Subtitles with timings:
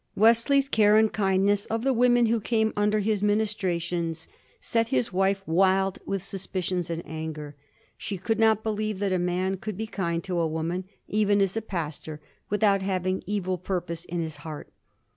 [0.15, 4.27] Wesley's care and kindness of the women who came under his ministrations
[4.59, 7.55] set his wife wild with suspicion and anger.
[7.97, 11.55] She could not believe that a man could be kind to a woman, even as
[11.55, 12.19] a pastor,
[12.49, 14.71] without having evil purpose in his heart.